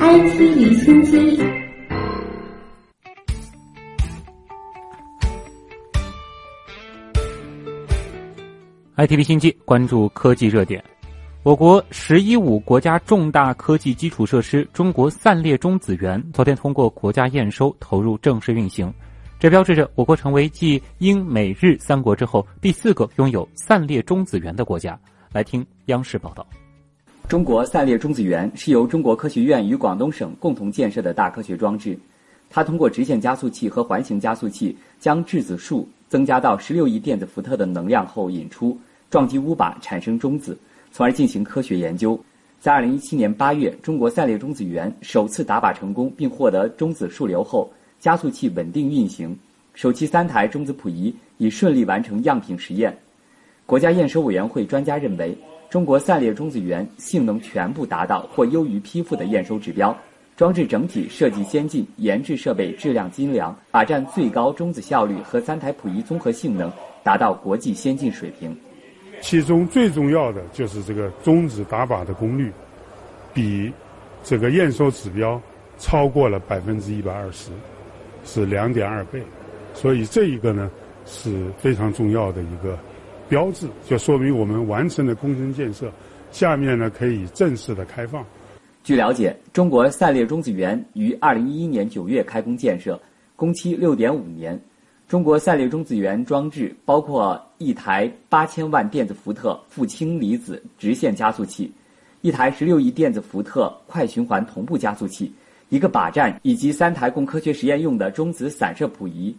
[0.00, 1.40] IT 离心机。
[8.96, 10.82] IT 离心机关注科技热点。
[11.42, 18.92] 我国“十一五”国家重大科技基础设施中国散列中子源昨天通过国家验收投入正式运行，
[19.46, 24.98] 这标志着我国成为继英美日三国之后第四个拥有散列中子源的国家。
[25.32, 26.44] 来听央视报道。
[27.28, 31.96] 中国散列中子源是由中国科学院与广东省共同建设的大科学装置，
[32.50, 38.76] 它通过直线加速器和环形加速器将质子数增加到十六亿电子伏特的能量后引出。
[39.10, 40.58] 撞击钨靶产生中子，
[40.90, 42.18] 从而进行科学研究。
[42.58, 49.36] 在二零一七年八月，中国散列中子源首次打靶成功，并获得中子数流后，加速器稳定运行，
[49.74, 52.96] 首期三台中子谱仪已顺利完成样品实验。
[53.64, 55.36] 国家验收委员会专家认为，
[55.68, 59.96] 中国散列中子源性能全部达到或优于批复的验收指标，
[60.36, 66.70] 装置整体设计先进，研制设备质量精良，靶占最高中子效率和三台谱仪综合性能
[67.02, 68.56] 达到国际先进水平。
[69.20, 72.52] 其中最重要的就是这个中子打靶的功率，
[73.34, 73.72] 比
[74.22, 75.40] 这个验收指标
[75.78, 77.50] 超过了百分之一百二十，
[78.26, 79.22] 是两点二倍，
[79.72, 80.70] 所以这一个呢
[81.06, 82.78] 是非常重要的一个
[83.28, 85.90] 标志，就说明我们完成了工程建设，
[86.32, 88.22] 下面呢可以正式的开放。
[88.82, 93.00] 据了解，中国散列中子源于二零一一年九月开工建设，
[93.34, 94.60] 工期六点五年。
[95.08, 101.72] 中国散列中子源装置包括一台八千万电子伏特负氢离子直线加速器，
[102.22, 105.32] 一台十六亿电子伏特快循环同步加速器，
[105.68, 109.36] 一个靶站以及三台供科学实验用的中子散射谱仪。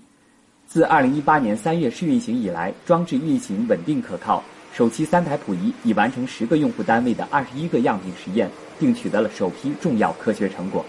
[0.65, 10.85] 自二零一八年三月试运行以来，装置运行稳定可靠，首期三台谱仪已完成十个用户单位的二十一个样品实验，并取得了首批重要科学成果。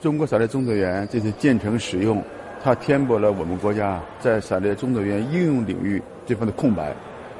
[0.00, 2.22] 中国散列中子源这次建成使用。
[2.64, 6.94] 它填补了我们国家在散列中子源应用领域这方的空白，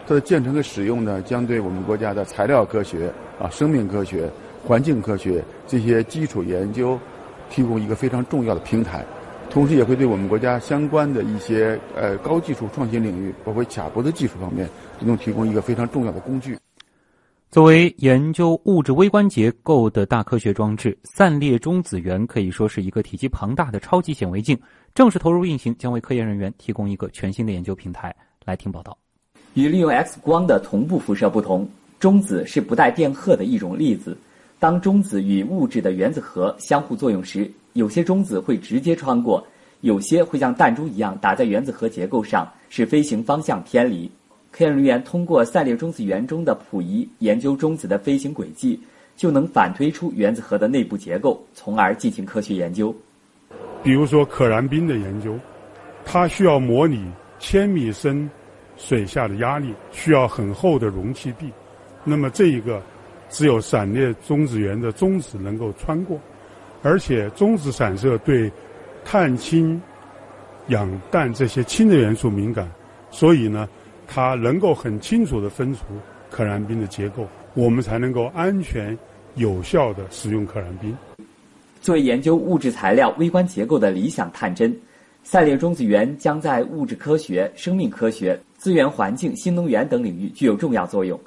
[0.05, 4.29] 它的建成和使用呢，将对我们国家的材料科学、啊生命科学、
[4.65, 6.99] 环境科学这些基础研究
[7.51, 9.05] 提供一个非常重要的平台，
[9.51, 14.69] 同时也会对我们国家相关的一些呃高技术创新领域，包括卡脖子技术方面，
[15.01, 16.57] 都能提供一个非常重要的工具。
[17.51, 24.59] 作为研究物质微观结构的大科学装置，散裂中子源可以说是一个体积庞大的超级显微镜。
[24.95, 28.15] 正式投入运行，将为科研人员提供一个全新的研究平台。
[28.47, 28.97] 来听报道。
[29.53, 31.69] 与利用 X 光的同步辐射不同，
[32.01, 34.17] 中子是不带电荷的一种粒子。
[34.63, 39.45] 当中子与物质的原子核相互作用时，有些中子会直接穿过，
[39.81, 44.09] 有些会像弹珠一样打在原子核结构上，使飞行方向偏离。
[44.53, 48.81] 科研人员通过散列中子源中的谱仪研究中子的飞行轨迹，
[49.17, 52.95] 就能反推出原子核的内部结构，从而进行科学研究。
[53.83, 55.37] 比如说可燃冰的研究，
[56.05, 57.05] 它需要模拟
[57.41, 58.31] 千米深
[58.77, 61.51] 水下的压力，需要很厚的容器壁。
[62.05, 62.81] 那么这一个
[63.33, 66.17] 只有散裂中子源的中子能够穿过，
[66.83, 68.49] 而且中子散射对
[69.05, 69.83] 碳、氢、
[70.69, 72.71] 氧、氮这些氢的元素敏感，
[73.11, 73.69] 所以呢。
[74.15, 75.81] 它能够很清楚地分出
[76.29, 78.99] 可燃冰的结构，我们才能够安全
[79.37, 80.95] 有效地使用可燃冰。
[81.81, 84.77] 作为研究物质材料微观结构的理想探针，
[85.23, 91.19] 散列中子源将在物质科学、生命科学、资源环境、新能源等领域具有重要作用，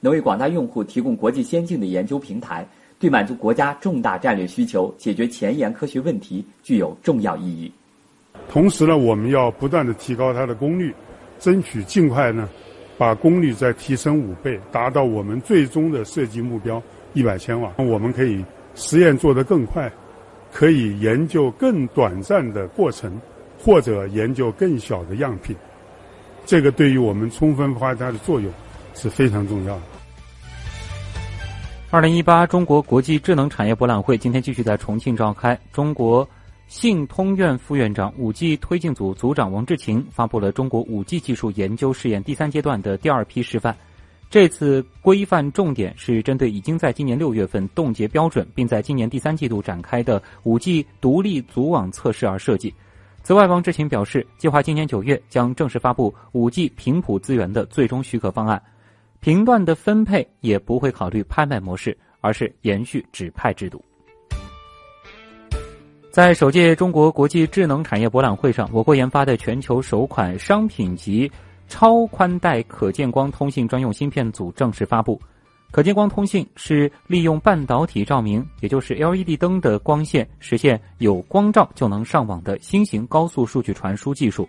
[0.00, 2.66] 能为广大用户提供国际先进的研究平台，
[2.98, 7.70] 对满足国家重大战略需求、解决前沿科学问题具有重要意义。
[8.48, 10.94] 同时呢，我们要不断地提高它的功率。
[11.38, 12.46] 争取尽快呢，
[12.98, 16.82] 把功率再提升五倍，达到我们最终的设计目标
[17.14, 17.72] 一百千瓦。
[17.78, 18.44] 我们可以
[18.74, 19.90] 实验做得更快，
[20.52, 23.18] 可以研究更短暂的过程，
[23.58, 25.56] 或者研究更小的样品。
[26.44, 28.52] 这个对于我们充分发挥它的作用
[28.92, 29.82] 是非常重要的。
[31.92, 36.26] 二零一八中国国际智能产业博览会今天继续在重庆召开，中国。
[36.68, 43.76] 信通院副院长、五 G 推进组组长王志勤发布了中国五 G 技术研究试验第三阶段的第二批示范。
[44.30, 52.72] 这次规范重点是针对已经在今年六月份冻结标准，并在今年第三季度展开的五 G 独立组网测试而设计。
[53.24, 58.62] 此外，王志勤表示，计划今年九月将正式发布五 G 频谱资源的最终许可方案，
[59.20, 63.84] 频段的分配也不会考虑拍卖模式，而是延续指派制度。
[66.10, 71.30] 在首届中国国际智能产业博览会上，我国研发的全球首款商品级
[71.68, 75.20] 超宽带可见光通信专用芯片组正式发布。
[75.70, 84.48] 可见光通信是利用半导体照明，也就是 LED 灯的光线，实现有光照就能上网的新型高速数据传输技术。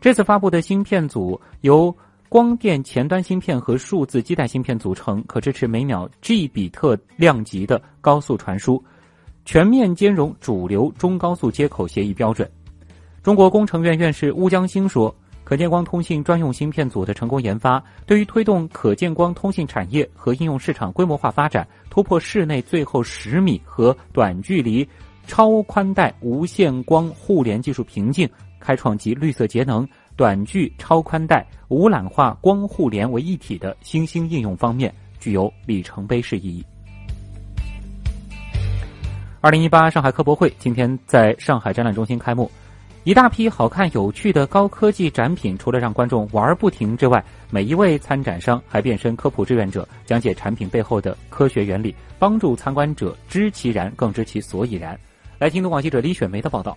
[0.00, 1.94] 这次发布的芯片组由
[2.28, 8.82] 光电前端芯片和数字基带芯片组成，可支持每秒 G 比特量级的高速传输，
[9.44, 12.50] 全面兼容主流中高速接口协议标准。
[13.22, 15.14] 中国工程院院士邬江星说。
[15.44, 24.84] 可见光通信专用芯片组的成功研发，对于推动可见光通信产业和应用市场规模化发展，突破室内最后十米和短距离
[25.24, 36.64] 超宽带无线光互联技术瓶颈，开创及绿色节能、短距超宽带、无缆化光互联为一体的新兴应用方面，具有里程碑式意义。
[39.42, 42.50] 二零一八上海科博会今天在上海展览中心开幕。
[43.04, 54.98] 一大批好看有趣的高科技展品，除了让观众玩不停之外，每一位参展商还变身科普志愿者，讲解产品背后的科学原理，帮助参观者知其然，更知其所以然。
[55.38, 56.76] 来听东广记者李雪梅的报道。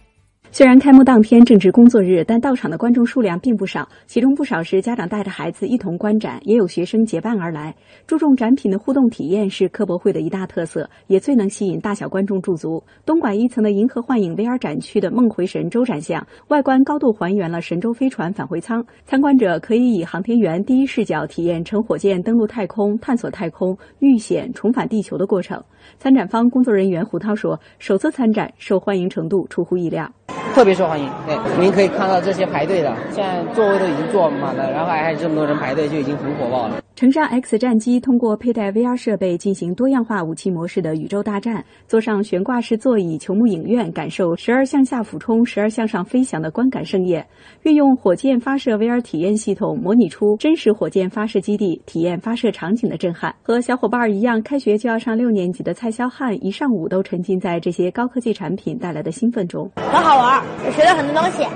[0.51, 7.73] 虽然开幕当天正值工作日，但到场的观众数量并不少，其中不少是家长带着孩子一同观展，也有学生结伴而来。
[8.07, 12.83] 注重展品的互动体验是科博会的一大特色，也最能吸引大小观众驻足。
[13.05, 25.63] 东莞一层的银河幻影 VR 展区的梦回神舟展项，外观高度还原了神舟飞船返回舱，参观者可以以航天员第一视角体验乘火箭登陆太空、探索太空、遇险、重返地球的过程。
[25.99, 30.11] 参展方工作人员胡涛说：“首次参展，受欢迎程度出乎意料。”
[30.53, 36.75] 特别受欢迎，对，您可以看到这些排队的，现在座位都已经坐满了，然后还还这么多人排队，就已经很火爆了。
[36.99, 47.23] 乘上 X 战机，通过佩戴 VR 设备进行多样化武器模式的宇宙大战；坐上悬挂式座椅，球幕影院，感受时而向下俯冲，时而向上飞翔的观感盛宴；
[47.63, 53.33] 运用火箭发射 VR 体验系统，模拟出真实火箭发射基地，体验发射场景的震撼。
[53.41, 59.71] 和小伙伴一样，开学就要上六年级的蔡肖汉，一上午都沉浸在这些高科技产品带来的兴奋中。
[59.77, 61.47] 很好玩，我学了很多东西。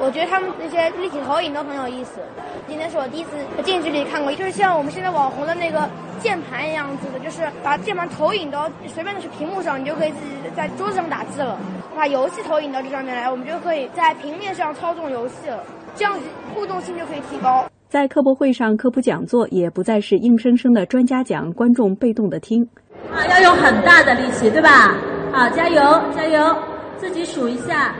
[0.00, 2.20] 我觉得他们那些立体投影都很有意思。
[2.68, 3.30] 今天是我第一次
[3.64, 5.88] 近距离看过，就是像我们现在网红的那个
[6.20, 11.58] 键盘一样子的，就是把键盘投影到随便的是屏幕上，你就可以自己在桌子上打字了。
[11.96, 15.58] 把游戏投影到这上面来，我们就可以在平面上操纵游戏了。
[15.96, 16.20] 这样子
[16.54, 17.66] 互动性就可以提高。
[17.88, 22.62] 在科博会上，科普讲座也不再是硬生生的专家讲，观众被动的听。
[23.12, 24.94] 啊，要用很大的力气，对吧？
[25.32, 25.80] 好，加油，
[26.14, 26.56] 加油！
[26.98, 27.94] 自己数一下。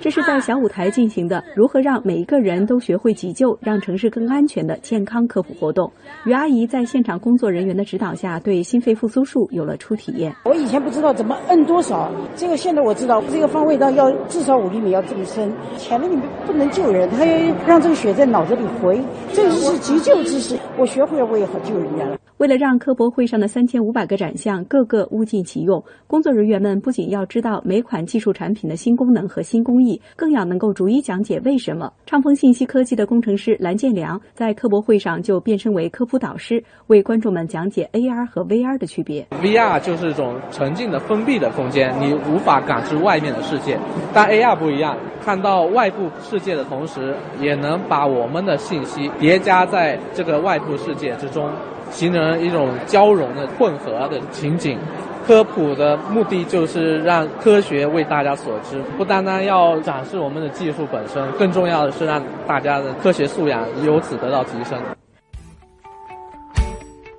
[0.00, 5.90] 这是在小舞台进行的，如何让每一个人都学会急救，让城市更安全的健康科普活动。
[6.26, 10.34] 于阿姨在现场工作人员的指导下，对心肺复苏术有了初体验。
[10.44, 15.52] 我以前不知道怎么摁多少，这个现在我知道，这个方位到要至少五厘米，要这么深。
[15.78, 19.00] 前面你们不能救人，他要让这个血在脑子里回，
[19.32, 20.58] 这个是急救知识。
[20.78, 22.16] 我学会了，我也好救人家了。
[22.44, 31.90] 为了让科博会上的三千五百个展项个个物尽其用，工作人员们不仅要知道每款技术产品的新功能和新工艺，更要能够逐一讲解为什么。
[32.04, 39.26] 畅丰信息科技的工程师蓝建良在科博会上就变身为科普导师，为观众们讲解 AR 和 VR 的区别。
[39.40, 43.80] VR 就是一种沉浸的封闭的空间，你无法感知外面的世界，
[44.12, 44.94] 但 AR 不一样，
[45.24, 51.50] 看到外部世界的同时，也能把我们的信息叠加在这个外部世界之中。
[51.94, 54.76] 形成一种交融的混合的情景，
[55.24, 64.76] 科普的目的就是让科学为大家所知，不单单要展示我们的技术本身，更重要的是让大家的科学素养由此得到提升。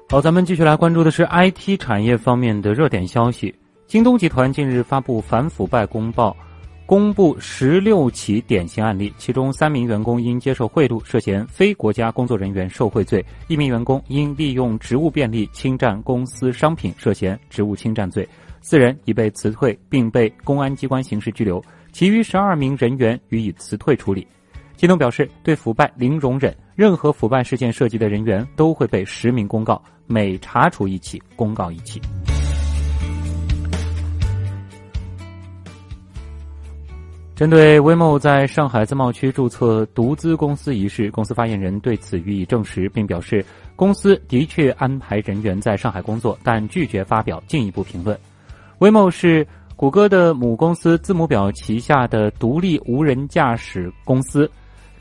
[0.09, 3.55] 好，咱们继续来关注的是 IT 产业方面的热点消息。
[3.87, 6.35] 京东集团近日发布反腐败公报。
[6.87, 18.27] 公布十六起典型案例，其中三名员工因接受贿赂涉嫌非国家工作人员受贿罪，一名员工因利用职务便利侵占公司商品涉嫌职务侵占罪，
[18.61, 21.59] 四人已被辞退并被公安机关刑事拘留，
[21.91, 24.27] 其余十二名人员予以辞退处理。
[24.77, 31.99] 京东表示，对腐败零容忍，任何腐败事件涉及的人员都会被实名公告，每查处一起公告一起。
[37.35, 48.17] 针对威茂在上海自贸区注册独资公司一事，公司发言人对此予以证实，并表示公司的确安排人员在上海工作，但拒绝发表进一步评论。
[48.77, 54.49] 威茂是谷歌的母公司字母表旗下的独立无人驾驶公司。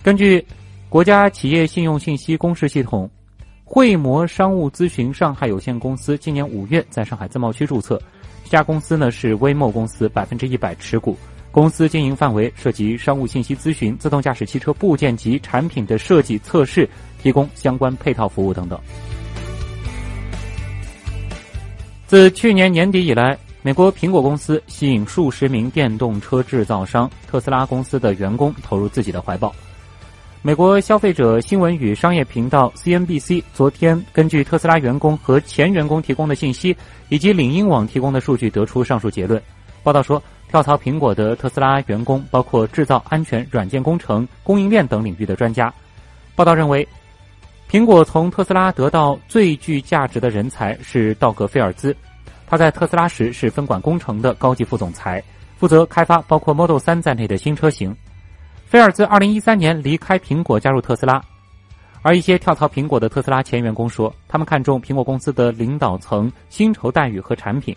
[0.02, 0.44] 根据
[0.88, 3.08] 国家企业信用信息公示系统，
[3.62, 7.96] 汇摩商务咨询上海有限公司今年五月在上海自贸区注册，
[8.42, 11.16] 这家公司呢是威茂公司百分之一百持股。
[11.54, 16.88] 公司经营范围涉及商务信息咨询、自动驾驶汽车部件及产品的设计测试、
[17.22, 18.76] 提供相关配套服务等等。
[22.08, 29.54] 自去年年底以来，美国苹果公司吸引数十名电动车制造商特斯拉公司的员工投入自己的怀抱。
[30.42, 36.76] 美国消费者新闻与商业频道 CNBC 昨天根据特斯拉员工和前员工提供的信息，
[37.10, 39.40] 以及领英网提供的数据，得出上述结论。
[39.84, 45.72] 报道说，跳槽苹果的特斯拉员工包括制造、安全、软件工程、供应链等领域的专家。
[46.36, 46.86] 报道认为，
[47.68, 51.96] 苹果从特斯拉得到最具价值的人才是道格·菲尔兹。
[52.46, 55.22] 他在特斯拉时是分管工程的高级副总裁，
[55.56, 57.96] 负责开发包括 Model 3在内的新车型。
[58.66, 61.20] 菲尔兹2013年离开苹果，加入特斯拉。
[62.02, 67.74] 而一些跳槽苹果的特斯拉前员工说，他们看中苹果公司的领导层薪酬待遇和产品。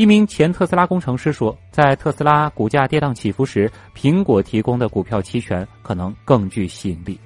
[0.00, 7.20] 一名前特斯拉工程师说，在特斯拉股价跌宕起伏时，苹果提供的股票期权可能更具吸引力。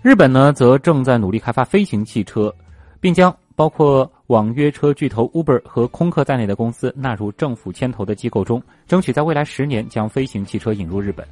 [0.00, 2.54] 日本呢，则正在努力开发飞行汽车，
[3.00, 3.36] 并将。
[3.56, 11.26] 包括网约车巨头 Uber 和空客在内的公司纳入政府牵头的机构中，争取在未来十年将飞行汽车引入日本。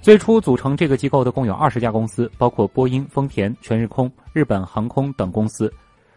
[0.00, 5.70] 最初组成这个机构的共有二十家公司，包括波音、丰田、全日空、日本航空等公司。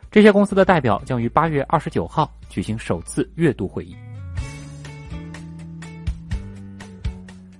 [0.09, 3.95] 这些公司的代表将于八月二十九号举行首次月度会议。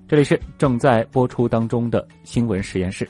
[0.07, 3.07] 这里是正在播出当中的新闻实验室。